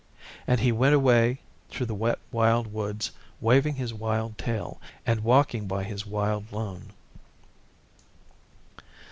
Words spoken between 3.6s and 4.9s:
his wild tail